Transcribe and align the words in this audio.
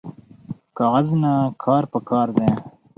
کاغذ 0.77 1.07
نه 1.23 1.31
کار 1.63 1.83
پکار 1.93 2.27
دی 2.37 2.47